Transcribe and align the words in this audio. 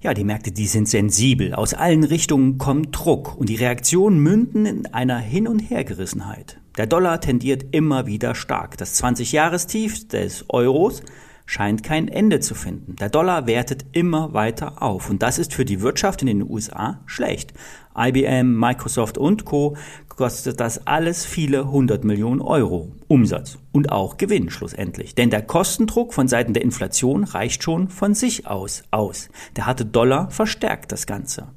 Ja, 0.00 0.12
die 0.12 0.24
Märkte, 0.24 0.52
die 0.52 0.66
sind 0.66 0.88
sensibel. 0.88 1.54
Aus 1.54 1.72
allen 1.72 2.04
Richtungen 2.04 2.58
kommt 2.58 2.96
Druck 2.96 3.36
und 3.36 3.48
die 3.48 3.56
Reaktionen 3.56 4.18
münden 4.18 4.66
in 4.66 4.86
einer 4.86 5.18
Hin- 5.18 5.48
und 5.48 5.58
Hergerissenheit. 5.58 6.60
Der 6.76 6.86
Dollar 6.86 7.20
tendiert 7.22 7.64
immer 7.74 8.06
wieder 8.06 8.34
stark. 8.34 8.76
Das 8.76 9.02
20-Jahrestief 9.02 10.06
des 10.08 10.44
Euros 10.48 11.02
scheint 11.46 11.82
kein 11.82 12.08
Ende 12.08 12.40
zu 12.40 12.54
finden. 12.54 12.96
Der 12.96 13.08
Dollar 13.08 13.46
wertet 13.46 13.86
immer 13.92 14.34
weiter 14.34 14.82
auf 14.82 15.08
und 15.08 15.22
das 15.22 15.38
ist 15.38 15.54
für 15.54 15.64
die 15.64 15.80
Wirtschaft 15.80 16.20
in 16.20 16.26
den 16.26 16.48
USA 16.48 17.00
schlecht. 17.06 17.54
IBM, 17.96 18.58
Microsoft 18.58 19.16
und 19.16 19.46
Co. 19.46 19.76
kostet 20.08 20.60
das 20.60 20.86
alles 20.86 21.24
viele 21.24 21.70
hundert 21.70 22.04
Millionen 22.04 22.42
Euro 22.42 22.92
Umsatz 23.08 23.58
und 23.72 23.90
auch 23.90 24.18
Gewinn 24.18 24.50
schlussendlich. 24.50 25.14
Denn 25.14 25.30
der 25.30 25.42
Kostendruck 25.42 26.12
von 26.12 26.28
Seiten 26.28 26.52
der 26.52 26.62
Inflation 26.62 27.24
reicht 27.24 27.62
schon 27.62 27.88
von 27.88 28.14
sich 28.14 28.46
aus 28.46 28.82
aus. 28.90 29.30
Der 29.56 29.66
harte 29.66 29.86
Dollar 29.86 30.30
verstärkt 30.30 30.92
das 30.92 31.06
Ganze. 31.06 31.48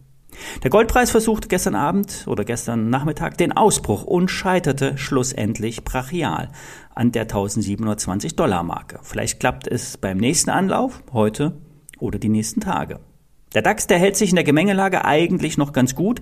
Der 0.64 0.70
Goldpreis 0.70 1.12
versuchte 1.12 1.48
gestern 1.48 1.76
Abend 1.76 2.26
oder 2.28 2.46
gestern 2.46 2.90
Nachmittag 2.90 3.38
den 3.38 3.52
Ausbruch 3.52 4.04
und 4.04 4.30
scheiterte 4.30 4.98
schlussendlich 4.98 5.84
brachial 5.84 6.50
an 6.94 7.12
der 7.12 7.24
1720 7.24 8.36
Dollar 8.36 8.64
Marke. 8.64 9.00
Vielleicht 9.04 9.40
klappt 9.40 9.68
es 9.68 9.98
beim 9.98 10.18
nächsten 10.18 10.50
Anlauf, 10.50 11.04
heute 11.14 11.58
oder 12.00 12.20
die 12.20 12.30
nächsten 12.30 12.62
Tage. 12.62 13.00
Der 13.56 13.64
DAX, 13.64 13.88
der 13.88 13.98
hält 13.98 14.16
sich 14.16 14.30
in 14.30 14.36
der 14.36 14.44
Gemengelage 14.44 15.06
eigentlich 15.06 15.58
noch 15.58 15.74
ganz 15.74 15.96
gut. 15.96 16.22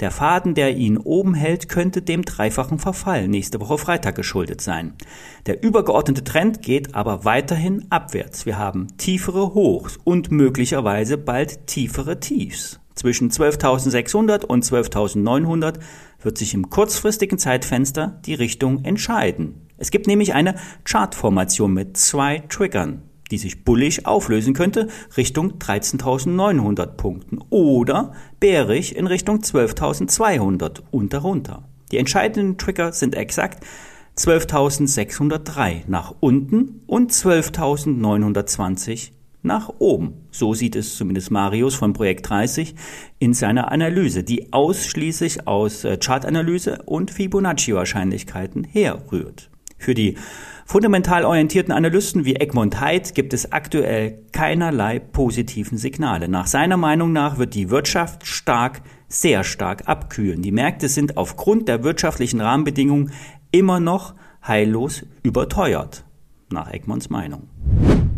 Der 0.00 0.10
Faden, 0.10 0.54
der 0.54 0.76
ihn 0.76 0.98
oben 0.98 1.32
hält, 1.32 1.70
könnte 1.70 2.02
dem 2.02 2.22
dreifachen 2.22 2.78
Verfall 2.78 3.28
nächste 3.28 3.60
Woche 3.60 3.78
Freitag 3.78 4.14
geschuldet 4.14 4.60
sein. 4.60 4.92
Der 5.46 5.62
übergeordnete 5.62 6.22
Trend 6.22 6.60
geht 6.60 6.94
aber 6.94 7.24
weiterhin 7.24 7.86
abwärts. 7.88 8.44
Wir 8.44 8.58
haben 8.58 8.88
tiefere 8.98 9.54
Hochs 9.54 9.98
und 10.04 10.30
möglicherweise 10.30 11.16
bald 11.16 11.66
tiefere 11.66 12.20
Tiefs. 12.20 12.78
Zwischen 12.96 13.30
12.600 13.30 14.44
und 14.44 14.64
12.900 14.64 15.78
wird 16.22 16.38
sich 16.38 16.54
im 16.54 16.70
kurzfristigen 16.70 17.38
Zeitfenster 17.38 18.20
die 18.24 18.34
Richtung 18.34 18.84
entscheiden. 18.84 19.66
Es 19.76 19.90
gibt 19.90 20.06
nämlich 20.06 20.32
eine 20.32 20.56
Chartformation 20.84 21.74
mit 21.74 21.98
zwei 21.98 22.42
Triggern, 22.48 23.02
die 23.30 23.36
sich 23.36 23.64
bullig 23.64 24.06
auflösen 24.06 24.54
könnte 24.54 24.88
Richtung 25.16 25.58
13.900 25.58 26.86
Punkten 26.96 27.38
oder 27.50 28.14
bärig 28.40 28.96
in 28.96 29.06
Richtung 29.06 29.40
12.200 29.40 30.80
und 30.90 31.12
darunter. 31.12 31.68
Die 31.92 31.98
entscheidenden 31.98 32.56
Trigger 32.56 32.92
sind 32.92 33.14
exakt 33.14 33.62
12.603 34.16 35.82
nach 35.86 36.14
unten 36.20 36.80
und 36.86 37.12
12.920 37.12 39.10
nach 39.46 39.70
oben. 39.78 40.26
So 40.30 40.52
sieht 40.52 40.76
es 40.76 40.96
zumindest 40.96 41.30
Marius 41.30 41.74
von 41.74 41.92
Projekt 41.92 42.28
30 42.28 42.74
in 43.18 43.32
seiner 43.32 43.72
Analyse, 43.72 44.22
die 44.22 44.52
ausschließlich 44.52 45.46
aus 45.46 45.84
äh, 45.84 45.96
Chartanalyse 45.96 46.82
und 46.84 47.10
Fibonacci-Wahrscheinlichkeiten 47.10 48.64
herrührt. 48.64 49.50
Für 49.78 49.94
die 49.94 50.16
fundamental 50.64 51.24
orientierten 51.24 51.72
Analysten 51.72 52.24
wie 52.24 52.36
Egmont 52.36 52.80
Heid 52.80 53.14
gibt 53.14 53.32
es 53.32 53.52
aktuell 53.52 54.24
keinerlei 54.32 54.98
positiven 54.98 55.78
Signale. 55.78 56.28
Nach 56.28 56.46
seiner 56.46 56.76
Meinung 56.76 57.12
nach 57.12 57.38
wird 57.38 57.54
die 57.54 57.70
Wirtschaft 57.70 58.26
stark, 58.26 58.82
sehr 59.08 59.44
stark 59.44 59.86
abkühlen. 59.86 60.42
Die 60.42 60.52
Märkte 60.52 60.88
sind 60.88 61.16
aufgrund 61.16 61.68
der 61.68 61.84
wirtschaftlichen 61.84 62.40
Rahmenbedingungen 62.40 63.12
immer 63.52 63.80
noch 63.80 64.14
heillos 64.46 65.04
überteuert. 65.22 66.04
Nach 66.50 66.72
Egmonts 66.72 67.10
Meinung. 67.10 67.48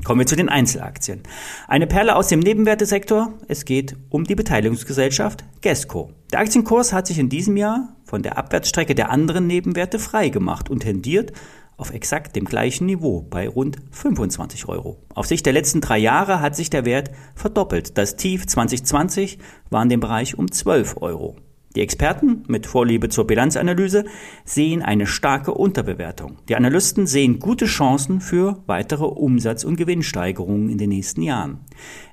Kommen 0.08 0.20
wir 0.20 0.26
zu 0.26 0.36
den 0.36 0.48
Einzelaktien. 0.48 1.20
Eine 1.66 1.86
Perle 1.86 2.16
aus 2.16 2.28
dem 2.28 2.40
Nebenwertesektor. 2.40 3.34
Es 3.46 3.66
geht 3.66 3.94
um 4.08 4.24
die 4.24 4.36
Beteiligungsgesellschaft 4.36 5.44
Gesco. 5.60 6.12
Der 6.32 6.40
Aktienkurs 6.40 6.94
hat 6.94 7.06
sich 7.06 7.18
in 7.18 7.28
diesem 7.28 7.58
Jahr 7.58 7.94
von 8.04 8.22
der 8.22 8.38
Abwärtsstrecke 8.38 8.94
der 8.94 9.10
anderen 9.10 9.46
Nebenwerte 9.46 9.98
freigemacht 9.98 10.70
und 10.70 10.80
tendiert 10.80 11.34
auf 11.76 11.92
exakt 11.92 12.36
dem 12.36 12.46
gleichen 12.46 12.86
Niveau 12.86 13.26
bei 13.28 13.50
rund 13.50 13.76
25 13.90 14.66
Euro. 14.66 14.96
Auf 15.12 15.26
Sicht 15.26 15.44
der 15.44 15.52
letzten 15.52 15.82
drei 15.82 15.98
Jahre 15.98 16.40
hat 16.40 16.56
sich 16.56 16.70
der 16.70 16.86
Wert 16.86 17.10
verdoppelt. 17.34 17.98
Das 17.98 18.16
Tief 18.16 18.46
2020 18.46 19.36
war 19.68 19.82
in 19.82 19.90
dem 19.90 20.00
Bereich 20.00 20.38
um 20.38 20.50
12 20.50 21.02
Euro. 21.02 21.36
Die 21.78 21.82
Experten 21.82 22.42
mit 22.48 22.66
Vorliebe 22.66 23.08
zur 23.08 23.24
Bilanzanalyse 23.28 24.04
sehen 24.44 24.82
eine 24.82 25.06
starke 25.06 25.54
Unterbewertung. 25.54 26.38
Die 26.48 26.56
Analysten 26.56 27.06
sehen 27.06 27.38
gute 27.38 27.66
Chancen 27.66 28.20
für 28.20 28.64
weitere 28.66 29.04
Umsatz- 29.04 29.62
und 29.62 29.76
Gewinnsteigerungen 29.76 30.70
in 30.70 30.78
den 30.78 30.88
nächsten 30.88 31.22
Jahren. 31.22 31.60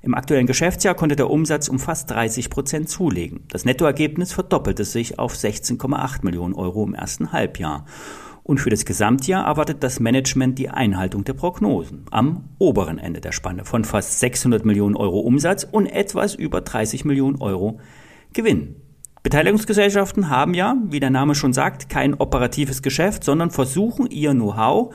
Im 0.03 0.13
aktuellen 0.13 0.45
Geschäftsjahr 0.45 0.93
konnte 0.93 1.15
der 1.15 1.31
Umsatz 1.31 1.67
um 1.67 1.79
fast 1.79 2.11
30 2.11 2.51
Prozent 2.51 2.89
zulegen. 2.89 3.45
Das 3.47 3.65
Nettoergebnis 3.65 4.33
verdoppelte 4.33 4.83
sich 4.83 5.17
auf 5.17 5.33
16,8 5.33 6.23
Millionen 6.23 6.53
Euro 6.53 6.83
im 6.83 6.93
ersten 6.93 7.31
Halbjahr. 7.31 7.87
Und 8.43 8.59
für 8.59 8.69
das 8.69 8.85
Gesamtjahr 8.85 9.47
erwartet 9.47 9.81
das 9.81 9.99
Management 9.99 10.59
die 10.59 10.69
Einhaltung 10.69 11.23
der 11.23 11.33
Prognosen 11.33 12.05
am 12.11 12.49
oberen 12.59 12.99
Ende 12.99 13.19
der 13.19 13.31
Spanne 13.31 13.65
von 13.65 13.83
fast 13.83 14.19
600 14.19 14.63
Millionen 14.63 14.95
Euro 14.95 15.21
Umsatz 15.21 15.63
und 15.63 15.87
etwas 15.87 16.35
über 16.35 16.61
30 16.61 17.03
Millionen 17.03 17.41
Euro 17.41 17.79
Gewinn. 18.31 18.75
Beteiligungsgesellschaften 19.25 20.29
haben 20.29 20.53
ja, 20.53 20.77
wie 20.85 20.99
der 20.99 21.09
Name 21.09 21.33
schon 21.33 21.51
sagt, 21.51 21.89
kein 21.89 22.13
operatives 22.13 22.83
Geschäft, 22.83 23.23
sondern 23.23 23.49
versuchen 23.49 24.05
ihr 24.11 24.33
Know-how 24.33 24.93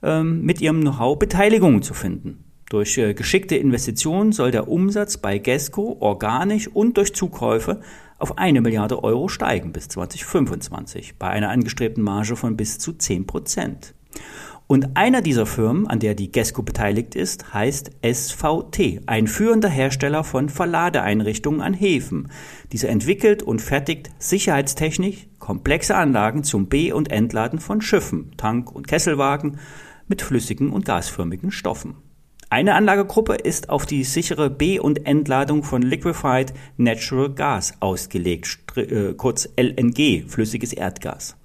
ähm, 0.00 0.42
mit 0.42 0.60
ihrem 0.60 0.82
Know-how 0.82 1.18
Beteiligungen 1.18 1.82
zu 1.82 1.92
finden. 1.92 2.44
Durch 2.70 2.96
äh, 2.98 3.14
geschickte 3.14 3.56
Investitionen 3.56 4.30
soll 4.30 4.52
der 4.52 4.68
Umsatz 4.68 5.16
bei 5.16 5.38
Gesco 5.38 5.96
organisch 5.98 6.68
und 6.68 6.96
durch 6.96 7.16
Zukäufe 7.16 7.80
auf 8.20 8.38
eine 8.38 8.60
Milliarde 8.60 9.02
Euro 9.02 9.26
steigen 9.26 9.72
bis 9.72 9.88
2025 9.88 11.18
bei 11.18 11.30
einer 11.30 11.50
angestrebten 11.50 12.04
Marge 12.04 12.36
von 12.36 12.56
bis 12.56 12.78
zu 12.78 12.92
10 12.92 13.26
Prozent. 13.26 13.92
Und 14.66 14.96
einer 14.96 15.20
dieser 15.20 15.44
Firmen, 15.44 15.86
an 15.86 15.98
der 15.98 16.14
die 16.14 16.32
Gesco 16.32 16.62
beteiligt 16.62 17.14
ist, 17.14 17.52
heißt 17.52 17.90
SVT, 18.02 19.02
ein 19.06 19.26
führender 19.26 19.68
Hersteller 19.68 20.24
von 20.24 20.48
Verladeeinrichtungen 20.48 21.60
an 21.60 21.74
Häfen. 21.74 22.30
Dieser 22.72 22.88
entwickelt 22.88 23.42
und 23.42 23.60
fertigt 23.60 24.10
sicherheitstechnisch 24.18 25.26
komplexe 25.38 25.94
Anlagen 25.96 26.44
zum 26.44 26.68
Be- 26.68 26.94
und 26.94 27.10
Entladen 27.10 27.58
von 27.58 27.82
Schiffen, 27.82 28.32
Tank- 28.38 28.72
und 28.72 28.88
Kesselwagen 28.88 29.58
mit 30.08 30.22
flüssigen 30.22 30.70
und 30.70 30.86
gasförmigen 30.86 31.50
Stoffen. 31.50 31.96
Eine 32.54 32.76
Anlagegruppe 32.76 33.34
ist 33.34 33.68
auf 33.68 33.84
die 33.84 34.04
sichere 34.04 34.48
Be- 34.48 34.80
und 34.80 35.06
Entladung 35.08 35.64
von 35.64 35.82
Liquefied 35.82 36.54
Natural 36.76 37.28
Gas 37.28 37.74
ausgelegt, 37.80 38.76
äh, 38.76 39.12
kurz 39.14 39.48
LNG, 39.56 40.22
flüssiges 40.28 40.72
Erdgas. 40.72 41.36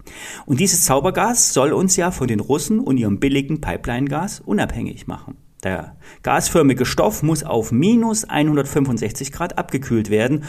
Und 0.45 0.59
dieses 0.59 0.85
Zaubergas 0.85 1.51
soll 1.51 1.73
uns 1.73 1.95
ja 1.95 2.11
von 2.11 2.27
den 2.27 2.39
Russen 2.39 2.79
und 2.79 2.99
ihrem 2.99 3.19
billigen 3.19 3.59
Pipeline-Gas 3.59 4.41
unabhängig 4.41 5.07
machen. 5.07 5.35
Der 5.63 5.95
gasförmige 6.21 6.85
Stoff 6.85 7.23
muss 7.23 7.43
auf 7.43 7.71
minus 7.71 8.25
165 8.25 9.31
Grad 9.31 9.57
abgekühlt 9.57 10.11
werden 10.11 10.43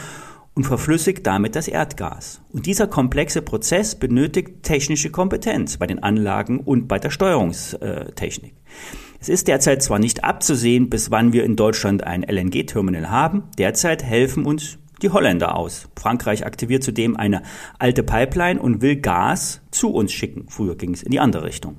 und 0.53 0.65
verflüssigt 0.65 1.25
damit 1.25 1.55
das 1.55 1.67
Erdgas. 1.67 2.41
Und 2.49 2.65
dieser 2.65 2.87
komplexe 2.87 3.41
Prozess 3.41 3.95
benötigt 3.95 4.63
technische 4.63 5.09
Kompetenz 5.09 5.77
bei 5.77 5.87
den 5.87 6.03
Anlagen 6.03 6.59
und 6.59 6.87
bei 6.87 6.99
der 6.99 7.09
Steuerungstechnik. 7.09 8.53
Es 9.19 9.29
ist 9.29 9.47
derzeit 9.47 9.83
zwar 9.83 9.99
nicht 9.99 10.23
abzusehen, 10.23 10.89
bis 10.89 11.11
wann 11.11 11.31
wir 11.31 11.43
in 11.43 11.55
Deutschland 11.55 12.03
ein 12.03 12.23
LNG-Terminal 12.23 13.09
haben, 13.09 13.43
derzeit 13.57 14.03
helfen 14.03 14.45
uns 14.45 14.79
die 15.01 15.09
Holländer 15.09 15.55
aus. 15.55 15.87
Frankreich 15.95 16.45
aktiviert 16.45 16.83
zudem 16.83 17.15
eine 17.15 17.43
alte 17.79 18.03
Pipeline 18.03 18.61
und 18.61 18.81
will 18.81 18.97
Gas 18.97 19.61
zu 19.71 19.91
uns 19.91 20.11
schicken. 20.11 20.45
Früher 20.49 20.75
ging 20.75 20.93
es 20.93 21.03
in 21.03 21.11
die 21.11 21.19
andere 21.19 21.43
Richtung. 21.43 21.77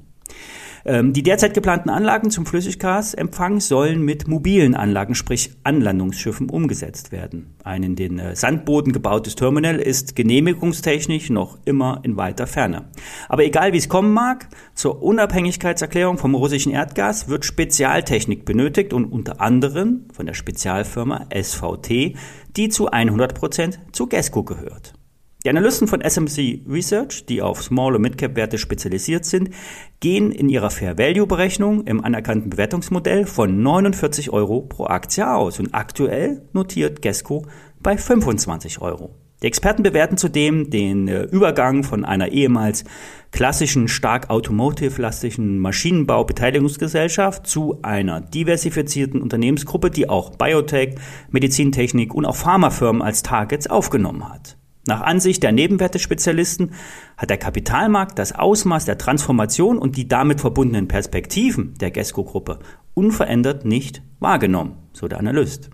Ähm, 0.84 1.12
die 1.12 1.22
derzeit 1.22 1.54
geplanten 1.54 1.90
Anlagen 1.90 2.30
zum 2.30 2.46
Flüssiggasempfang 2.46 3.60
sollen 3.60 4.02
mit 4.02 4.28
mobilen 4.28 4.74
Anlagen, 4.74 5.14
sprich 5.14 5.52
Anlandungsschiffen, 5.64 6.50
umgesetzt 6.50 7.12
werden. 7.12 7.54
Ein 7.64 7.82
in 7.82 7.96
den 7.96 8.18
äh, 8.18 8.34
Sandboden 8.34 8.92
gebautes 8.92 9.36
Terminal 9.36 9.76
ist 9.76 10.16
genehmigungstechnisch 10.16 11.30
noch 11.30 11.58
immer 11.64 12.00
in 12.02 12.16
weiter 12.16 12.46
Ferne. 12.46 12.86
Aber 13.28 13.44
egal 13.44 13.72
wie 13.72 13.78
es 13.78 13.88
kommen 13.88 14.12
mag, 14.12 14.48
zur 14.74 15.02
Unabhängigkeitserklärung 15.02 16.18
vom 16.18 16.34
russischen 16.34 16.72
Erdgas 16.72 17.28
wird 17.28 17.44
Spezialtechnik 17.44 18.44
benötigt 18.44 18.92
und 18.92 19.04
unter 19.06 19.40
anderem 19.40 20.06
von 20.12 20.26
der 20.26 20.34
Spezialfirma 20.34 21.26
SVT, 21.32 22.16
die 22.56 22.68
zu 22.68 22.90
100 22.90 23.34
Prozent 23.34 23.80
zu 23.92 24.06
GESCO 24.06 24.42
gehört. 24.42 24.94
Die 25.44 25.50
Analysten 25.50 25.88
von 25.88 26.00
SMC 26.00 26.62
Research, 26.68 27.26
die 27.26 27.42
auf 27.42 27.64
Small- 27.64 27.96
und 27.96 28.02
Mid-Cap-Werte 28.02 28.58
spezialisiert 28.58 29.24
sind, 29.24 29.50
gehen 29.98 30.30
in 30.30 30.48
ihrer 30.48 30.70
Fair-Value-Berechnung 30.70 31.84
im 31.84 32.04
anerkannten 32.04 32.50
Bewertungsmodell 32.50 33.26
von 33.26 33.60
49 33.60 34.30
Euro 34.30 34.60
pro 34.60 34.86
Aktie 34.86 35.28
aus 35.28 35.58
und 35.58 35.74
aktuell 35.74 36.42
notiert 36.52 37.02
Gesco 37.02 37.44
bei 37.80 37.96
25 37.96 38.80
Euro. 38.80 39.16
Die 39.42 39.48
Experten 39.48 39.82
bewerten 39.82 40.16
zudem 40.16 40.70
den 40.70 41.08
äh, 41.08 41.24
Übergang 41.24 41.82
von 41.82 42.04
einer 42.04 42.28
ehemals 42.28 42.84
klassischen, 43.32 43.88
stark 43.88 44.30
automotive-lastischen 44.30 45.58
Maschinenbau-Beteiligungsgesellschaft 45.58 47.48
zu 47.48 47.80
einer 47.82 48.20
diversifizierten 48.20 49.20
Unternehmensgruppe, 49.20 49.90
die 49.90 50.08
auch 50.08 50.36
Biotech, 50.36 50.94
Medizintechnik 51.32 52.14
und 52.14 52.26
auch 52.26 52.36
Pharmafirmen 52.36 53.02
als 53.02 53.24
Targets 53.24 53.66
aufgenommen 53.66 54.32
hat. 54.32 54.56
Nach 54.84 55.00
Ansicht 55.00 55.44
der 55.44 55.52
Nebenwertespezialisten 55.52 56.72
hat 57.16 57.30
der 57.30 57.38
Kapitalmarkt 57.38 58.18
das 58.18 58.32
Ausmaß 58.32 58.84
der 58.84 58.98
Transformation 58.98 59.78
und 59.78 59.96
die 59.96 60.08
damit 60.08 60.40
verbundenen 60.40 60.88
Perspektiven 60.88 61.74
der 61.80 61.92
GESCO-Gruppe 61.92 62.58
unverändert 62.94 63.64
nicht 63.64 64.02
wahrgenommen, 64.18 64.76
so 64.92 65.06
der 65.06 65.20
Analyst. 65.20 65.70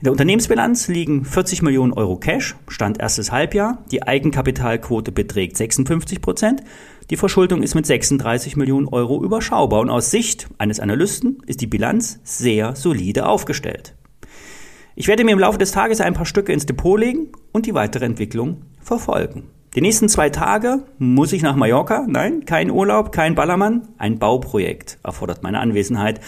In 0.00 0.04
der 0.04 0.12
Unternehmensbilanz 0.12 0.88
liegen 0.88 1.24
40 1.24 1.62
Millionen 1.62 1.92
Euro 1.92 2.16
Cash, 2.16 2.56
Stand 2.66 2.98
erstes 2.98 3.30
Halbjahr. 3.30 3.84
Die 3.92 4.02
Eigenkapitalquote 4.02 5.12
beträgt 5.12 5.56
56 5.56 6.20
Prozent. 6.20 6.62
Die 7.10 7.16
Verschuldung 7.16 7.62
ist 7.62 7.76
mit 7.76 7.86
36 7.86 8.56
Millionen 8.56 8.88
Euro 8.88 9.22
überschaubar 9.22 9.80
und 9.80 9.88
aus 9.88 10.10
Sicht 10.10 10.48
eines 10.58 10.80
Analysten 10.80 11.38
ist 11.46 11.60
die 11.60 11.68
Bilanz 11.68 12.18
sehr 12.24 12.74
solide 12.74 13.26
aufgestellt. 13.26 13.94
Ich 14.96 15.06
werde 15.06 15.22
mir 15.22 15.30
im 15.30 15.38
Laufe 15.38 15.58
des 15.58 15.70
Tages 15.70 16.00
ein 16.00 16.14
paar 16.14 16.26
Stücke 16.26 16.52
ins 16.52 16.66
Depot 16.66 16.98
legen 16.98 17.28
und 17.58 17.66
die 17.66 17.74
weitere 17.74 18.04
Entwicklung 18.04 18.62
verfolgen. 18.80 19.50
Die 19.74 19.80
nächsten 19.80 20.08
zwei 20.08 20.30
Tage 20.30 20.84
muss 20.98 21.32
ich 21.32 21.42
nach 21.42 21.56
Mallorca. 21.56 22.06
Nein, 22.08 22.44
kein 22.44 22.70
Urlaub, 22.70 23.10
kein 23.10 23.34
Ballermann. 23.34 23.88
Ein 23.98 24.20
Bauprojekt 24.20 24.98
erfordert 25.02 25.42
meine 25.42 25.58
Anwesenheit. 25.58 26.20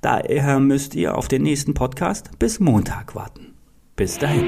Daher 0.00 0.58
müsst 0.58 0.96
ihr 0.96 1.16
auf 1.16 1.28
den 1.28 1.42
nächsten 1.42 1.72
Podcast 1.72 2.36
bis 2.40 2.58
Montag 2.58 3.14
warten. 3.14 3.54
Bis 3.94 4.18
dahin. 4.18 4.44